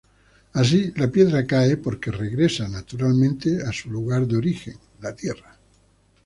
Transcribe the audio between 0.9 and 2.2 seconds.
la piedra cae porque